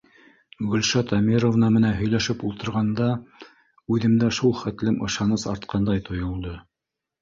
Гөлшат 0.69 1.13
Әмировна 1.17 1.69
менән 1.75 1.93
һөйләшеп 1.99 2.47
ултырғанда 2.49 3.11
үҙемдә 3.99 4.35
шул 4.41 4.59
хәтлем 4.65 5.01
ышаныс 5.11 5.51
артҡандай 5.57 6.09
тойолдо. 6.13 6.61